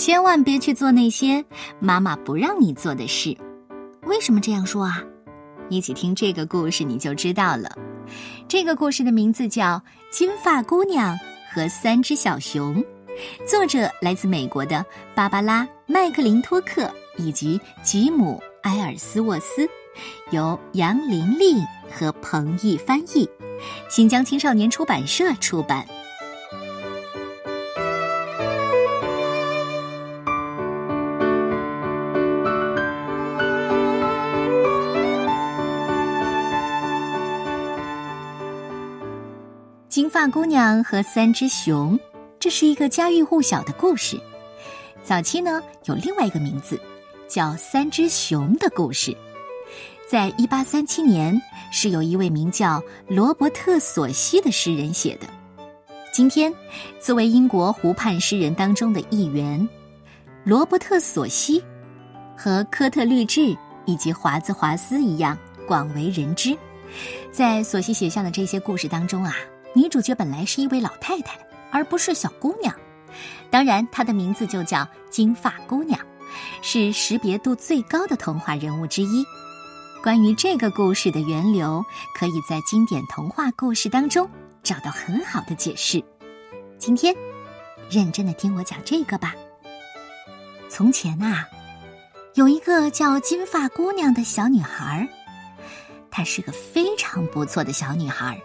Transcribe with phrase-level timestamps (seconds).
[0.00, 1.44] 千万别去做那些
[1.78, 3.36] 妈妈不让你做的事。
[4.04, 5.04] 为什么这样说啊？
[5.68, 7.70] 一起听这个故事你就知道了。
[8.48, 9.74] 这个故事的名字叫
[10.10, 11.14] 《金发姑娘
[11.52, 12.74] 和三只小熊》，
[13.46, 14.82] 作者来自美国的
[15.14, 19.68] 芭芭拉·麦克林托克以及吉姆·埃尔斯沃斯，
[20.30, 21.62] 由杨玲丽
[21.92, 23.28] 和彭毅翻译，
[23.90, 25.86] 新疆青少年出版社出版。
[40.00, 42.00] 金发姑娘和三只熊，
[42.38, 44.18] 这是一个家喻户晓的故事。
[45.04, 46.80] 早期呢，有另外一个名字，
[47.28, 49.10] 叫《三只熊的故事》。
[50.08, 51.38] 在一八三七年，
[51.70, 55.26] 是由一位名叫罗伯特·索西的诗人写的。
[56.14, 56.50] 今天，
[56.98, 59.68] 作为英国湖畔诗人当中的一员，
[60.44, 61.62] 罗伯特·索西
[62.34, 65.36] 和科特·律治以及华兹华斯一样
[65.68, 66.56] 广为人知。
[67.30, 69.36] 在索西写下的这些故事当中啊。
[69.72, 71.38] 女主角本来是一位老太太，
[71.70, 72.74] 而不是小姑娘。
[73.50, 75.98] 当然，她的名字就叫金发姑娘，
[76.62, 79.24] 是识别度最高的童话人物之一。
[80.02, 81.84] 关于这个故事的源流，
[82.16, 84.28] 可以在经典童话故事当中
[84.62, 86.02] 找到很好的解释。
[86.78, 87.14] 今天，
[87.90, 89.34] 认真的听我讲这个吧。
[90.68, 91.46] 从前啊，
[92.34, 95.08] 有一个叫金发姑娘的小女孩，
[96.10, 98.40] 她是个非常不错的小女孩。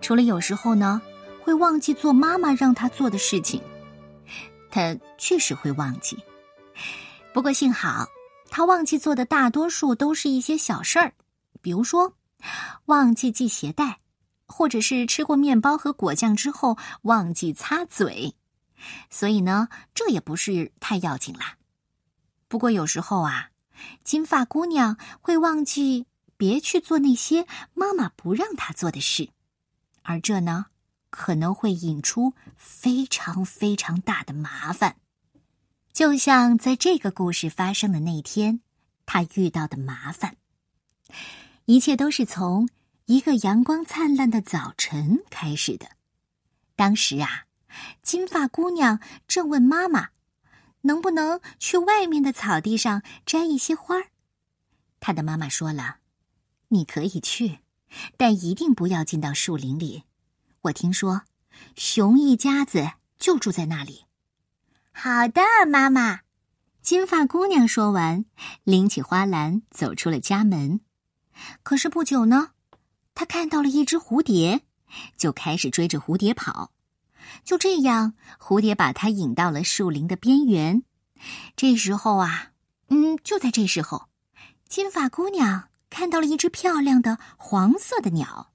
[0.00, 1.00] 除了有时候呢，
[1.42, 3.60] 会忘记做妈妈让她做的事情，
[4.70, 6.16] 她确实会忘记。
[7.32, 8.06] 不过幸好，
[8.48, 11.12] 她忘记做的大多数都是一些小事儿，
[11.60, 12.14] 比如说
[12.86, 13.98] 忘记系鞋带，
[14.46, 18.34] 或者是吃过面包和果酱之后忘记擦嘴。
[19.10, 21.56] 所以呢，这也不是太要紧啦。
[22.46, 23.50] 不过有时候啊，
[24.04, 26.06] 金发姑娘会忘记
[26.36, 29.28] 别去做那些妈妈不让她做的事。
[30.08, 30.64] 而这呢，
[31.10, 34.96] 可能会引出非常非常大的麻烦，
[35.92, 38.62] 就像在这个故事发生的那天，
[39.04, 40.38] 他遇到的麻烦。
[41.66, 42.70] 一切都是从
[43.04, 45.90] 一个阳光灿烂的早晨开始的。
[46.74, 47.44] 当时啊，
[48.02, 50.08] 金发姑娘正问妈妈，
[50.80, 54.06] 能不能去外面的草地上摘一些花儿。
[55.00, 55.98] 她的妈妈说了
[56.68, 57.58] ：“你可以去。”
[58.16, 60.04] 但一定不要进到树林里，
[60.62, 61.22] 我听说，
[61.76, 64.04] 熊一家子就住在那里。
[64.92, 66.20] 好的，妈妈。
[66.82, 68.24] 金发姑娘说完，
[68.64, 70.80] 拎起花篮走出了家门。
[71.62, 72.52] 可是不久呢，
[73.14, 74.62] 她看到了一只蝴蝶，
[75.16, 76.72] 就开始追着蝴蝶跑。
[77.44, 80.82] 就这样，蝴蝶把她引到了树林的边缘。
[81.56, 82.52] 这时候啊，
[82.88, 84.08] 嗯，就在这时候，
[84.68, 85.67] 金发姑娘。
[85.90, 88.52] 看到了一只漂亮的黄色的鸟，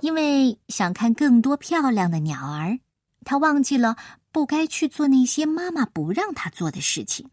[0.00, 2.78] 因为想看更多漂亮的鸟儿，
[3.24, 3.96] 他忘记了
[4.32, 7.30] 不该去做那些妈妈不让他做的事情。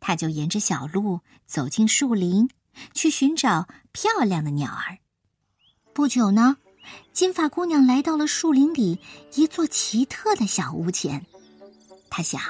[0.00, 2.50] 他就沿着小路走进树林，
[2.92, 4.98] 去寻找漂亮的鸟儿。
[5.94, 6.56] 不久呢，
[7.12, 9.00] 金发姑娘来到了树林里
[9.34, 11.24] 一座奇特的小屋前。
[12.10, 12.40] 她想：“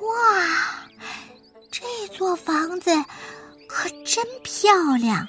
[0.00, 0.88] 哇，
[1.70, 1.82] 这
[2.16, 2.90] 座房子……”
[3.72, 5.26] 可真漂亮！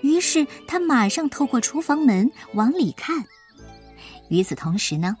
[0.00, 3.24] 于是他马上透过厨房门往里看。
[4.30, 5.16] 与此同时呢，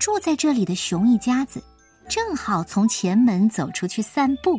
[0.00, 1.62] 住在这里的熊一家子
[2.08, 4.58] 正好从前门走出去散步，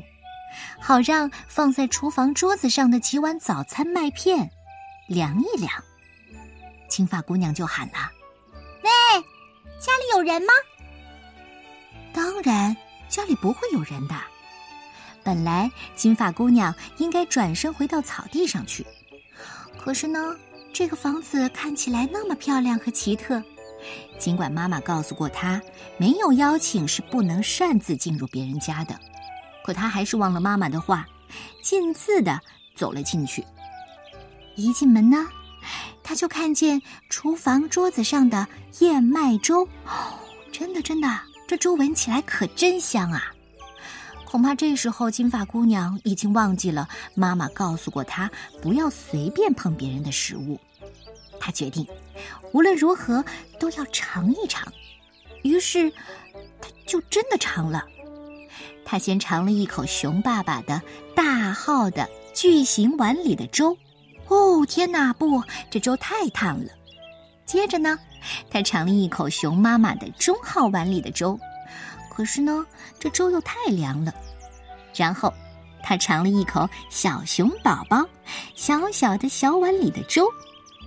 [0.80, 4.48] 好让放在厨房桌子上的几碗早餐麦片
[5.08, 5.72] 凉一凉。
[6.88, 8.12] 金发姑娘就喊了
[8.86, 8.90] ：“喂，
[9.80, 10.54] 家里有人吗？”
[12.14, 12.78] 当然，
[13.10, 14.16] 家里不会有人的。
[15.26, 18.86] 本来金发姑娘应该转身回到草地上去，
[19.80, 20.36] 可是呢，
[20.72, 23.42] 这个房子看起来那么漂亮和奇特。
[24.20, 25.60] 尽管妈妈告诉过她，
[25.98, 28.98] 没有邀请是不能擅自进入别人家的，
[29.66, 31.08] 可她还是忘了妈妈的话，
[31.64, 32.40] 径自的
[32.76, 33.44] 走了进去。
[34.56, 35.28] 一进门呢，
[36.04, 36.80] 她就看见
[37.10, 38.48] 厨房桌子上的
[38.80, 39.68] 燕麦粥。
[40.52, 41.08] 真的真的，
[41.48, 43.35] 这粥闻起来可真香啊！
[44.36, 48.30] 恐怕这时候，金发姑娘已经忘记了妈妈告诉过她
[48.62, 50.60] 不要随便碰别人的食物。
[51.40, 51.88] 她决定，
[52.52, 53.24] 无论如何
[53.58, 54.70] 都要尝一尝。
[55.44, 55.90] 于是，
[56.60, 57.86] 她就真的尝了。
[58.84, 60.82] 她先尝了一口熊爸爸的
[61.16, 63.78] 大号的巨型碗里的粥。
[64.28, 65.14] 哦，天哪！
[65.14, 66.70] 不，这粥太烫了。
[67.46, 67.98] 接着呢，
[68.50, 71.40] 她尝了一口熊妈妈的中号碗里的粥。
[72.10, 72.66] 可是呢，
[73.00, 74.14] 这粥又太凉了。
[74.96, 75.34] 然后，
[75.84, 78.04] 他尝了一口小熊宝宝
[78.56, 80.28] 小小的小碗里的粥，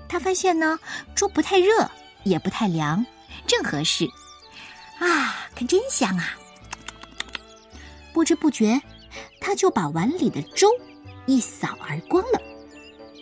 [0.08, 0.78] 他发现呢，
[1.14, 1.88] 粥不太热，
[2.24, 3.04] 也不太凉，
[3.46, 4.08] 正合适。
[4.98, 6.36] 啊，可真香啊！
[8.12, 8.80] 不知不觉，
[9.40, 10.68] 他就把碗里的粥
[11.26, 12.40] 一扫而光了。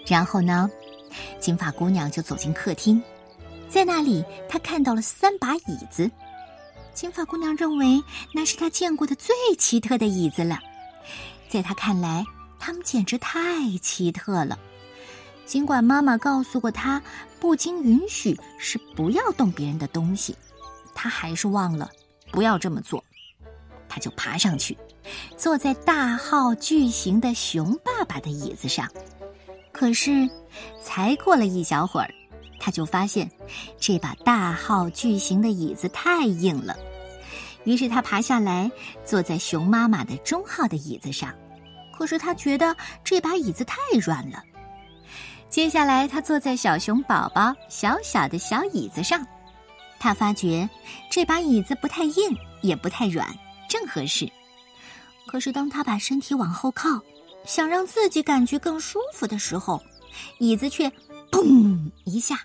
[0.07, 0.71] 然后呢，
[1.39, 3.03] 金发姑娘就走进客厅，
[3.69, 6.11] 在那里，她看到了三把椅子。
[6.95, 8.03] 金发姑娘认为
[8.33, 10.59] 那是她见过的最奇特的椅子了。
[11.49, 12.25] 在他看来，
[12.59, 14.59] 他们简直太奇特了。
[15.45, 17.01] 尽管妈妈告诉过他，
[17.39, 20.37] 不经允许是不要动别人的东西，
[20.95, 21.91] 他还是忘了
[22.33, 23.03] 不要这么做。
[23.89, 24.77] 他就爬上去，
[25.37, 28.91] 坐在大号巨型的熊爸爸的椅子上。
[29.73, 30.29] 可是，
[30.83, 32.11] 才过了一小会儿，
[32.59, 33.31] 他就发现
[33.79, 36.77] 这把大号巨型的椅子太硬了。
[37.67, 38.71] 于是他爬下来，
[39.05, 41.35] 坐在熊妈妈的中号的椅子上。
[41.93, 44.43] 可是他觉得这把椅子太软了。
[45.49, 49.27] 接下来，他坐在小熊宝宝小小的小椅子上。
[49.99, 50.69] 他发觉
[51.11, 53.27] 这把椅子不太硬，也不太软，
[53.69, 54.31] 正合适。
[55.27, 57.01] 可是当他把身体往后靠，
[57.45, 59.83] 想让自己感觉更舒服的时候，
[60.39, 60.89] 椅子却
[61.33, 62.39] “砰”一下，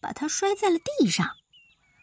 [0.00, 1.28] 把他摔在了地上。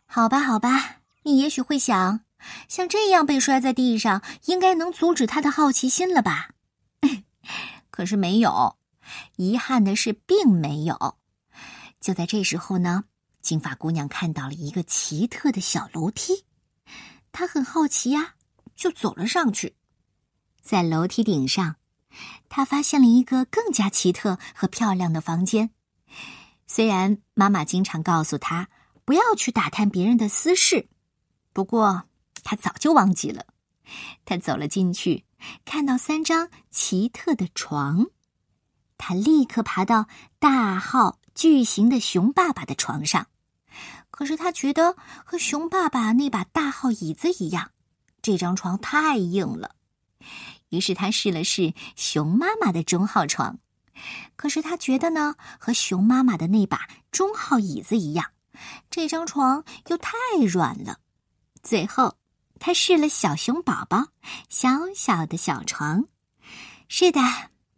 [0.06, 2.20] 好吧，好吧，你也许会想，
[2.68, 6.50] 像这样被摔在地上，应该能阻止他的好奇心了吧？
[7.90, 8.78] 可是没有，
[9.36, 11.18] 遗憾的是，并没有。
[12.00, 13.06] 就在这时候呢，
[13.42, 16.46] 金发姑娘看到了一个奇特的小楼梯，
[17.32, 18.36] 她很好奇呀，
[18.76, 19.76] 就走了上去，
[20.62, 21.76] 在楼梯顶上。
[22.50, 25.72] 她发现了一个更加奇特和漂亮的房间。
[26.68, 28.70] 虽然妈妈经常告诉她
[29.06, 30.88] 不要去打探别人的私事，
[31.54, 32.04] 不过
[32.44, 33.46] 他早就忘记了。
[34.26, 35.26] 他走了进去，
[35.66, 38.08] 看到三张奇特的床，
[38.98, 40.08] 他立刻爬到
[40.40, 43.28] 大号巨型的熊爸爸的床上。
[44.10, 44.96] 可是他觉得
[45.26, 47.72] 和熊爸爸那把大号椅子一样，
[48.22, 49.76] 这张床太硬了。
[50.70, 53.60] 于是他试了试熊妈妈的中号床，
[54.36, 58.32] 可是他觉得呢，和熊妈妈的那把中号椅子一样，
[58.90, 60.14] 这张床又太
[60.48, 61.00] 软了。
[61.62, 62.16] 最后，
[62.66, 64.08] 他试了小熊宝宝
[64.48, 66.06] 小小的小床，
[66.88, 67.20] 是的，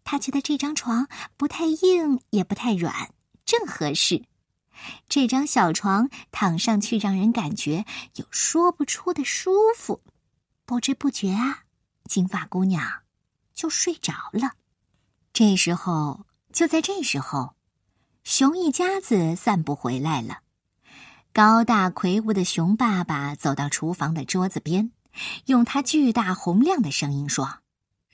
[0.04, 3.10] 他觉得这张床不太硬，也不太软，
[3.46, 4.24] 正合适。
[5.10, 7.84] 这张小床躺上去，让人感觉
[8.18, 10.04] 有说不出的舒服，
[10.68, 11.64] 不知不觉啊。
[12.08, 13.02] 金发姑娘
[13.56, 14.52] 就睡着了。
[15.34, 17.56] 这时候，就在这时候，
[18.24, 20.42] 熊一家子散步回来了。
[21.36, 24.94] 高大魁梧的熊爸爸走到厨房的桌子边，
[25.48, 27.60] 用他巨大洪亮的声音说：“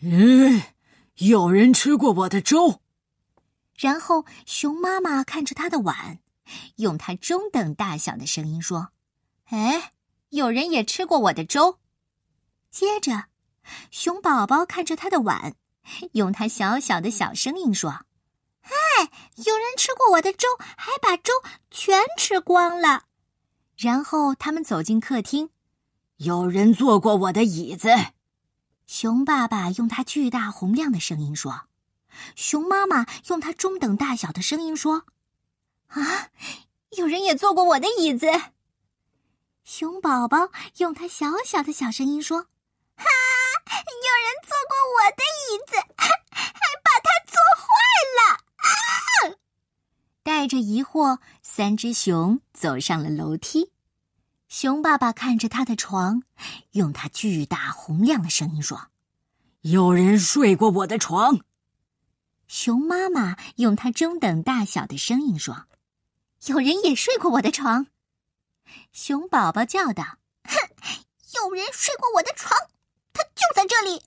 [0.01, 0.63] 嗯，
[1.17, 2.81] 有人吃过我的粥。”
[3.77, 6.17] 然后，熊妈妈看着他的碗，
[6.77, 8.89] 用他中等大小的声音说
[9.51, 9.91] ：“哎，
[10.29, 11.77] 有人也吃过我的粥。”
[12.71, 13.25] 接着。
[13.91, 15.53] 熊宝宝看着他的碗，
[16.13, 17.91] 用他小小的小声音说
[18.61, 18.73] ：“嗨，
[19.35, 21.31] 有人吃过我的粥，还把粥
[21.69, 23.03] 全吃光了。”
[23.81, 25.49] 然后他们走进客厅，
[26.17, 27.89] 有人坐过我的椅子。
[28.85, 31.61] 熊爸爸用他巨大洪亮的声音说
[32.37, 35.05] ：“熊妈妈用他中等大小的声音说
[35.89, 36.29] ：‘啊，
[36.95, 38.27] 有人也坐过我的椅子。’
[39.65, 42.41] 熊宝宝用他小小的小声音说
[42.97, 43.05] ：‘哈。’”
[44.03, 46.07] 有人坐过我的椅子，还
[46.83, 47.65] 把它坐坏
[48.17, 48.21] 了。
[50.23, 53.71] 带着疑惑，三只熊走上了楼梯。
[54.49, 56.23] 熊爸爸看着他的床，
[56.71, 58.89] 用他巨大洪亮的声音说
[59.61, 61.39] ：“有人睡过我的床。”
[62.49, 65.67] 熊妈妈用他中等大小的声音说
[66.47, 67.87] ：“有人也睡过我的床。”
[68.91, 70.03] 熊宝宝叫道
[70.43, 70.53] ：“哼，
[71.35, 72.59] 有人睡过我的床。”
[73.13, 74.03] 他就在这里。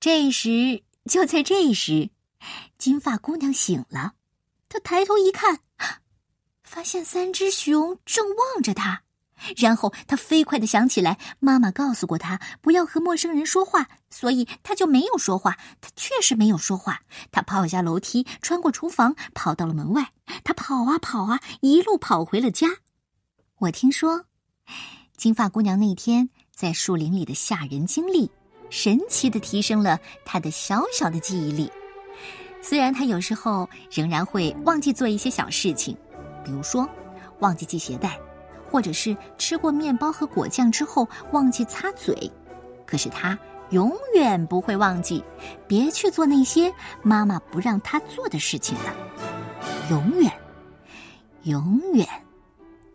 [0.00, 2.10] 这时，就在这时，
[2.76, 4.14] 金发姑娘醒了。
[4.74, 5.60] 他抬头一看，
[6.64, 9.02] 发现三只熊正望着他。
[9.56, 15.56] 然后他飞快的想起来，妈妈告诉过他不要和陌生人说话，所以他就没有说话。
[15.80, 17.02] 他确实没有说话。
[17.30, 20.10] 他跑下楼梯，穿过厨房，跑到了门外。
[20.42, 22.66] 他跑啊跑啊，一路跑回了家。
[23.58, 24.24] 我听说，
[25.16, 26.30] 金发姑娘那天。
[26.50, 28.28] 在树林里的吓人经历，
[28.70, 31.70] 神奇的提升了他的小小的记忆力。
[32.66, 35.94] 虽然他有时候仍然会忘记做一些小事情，
[36.42, 36.88] 比如说
[37.40, 38.18] 忘记系鞋带，
[38.70, 42.32] 或者是吃过面包和果酱之后忘记擦嘴。
[42.86, 45.22] 可是他永远不会忘记，
[45.68, 48.94] 别去做那些妈妈不让他做的事情了。
[49.90, 50.32] 永远，
[51.42, 52.08] 永远，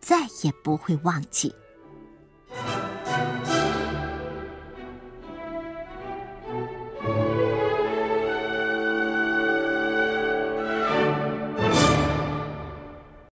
[0.01, 1.53] 再也不会忘记。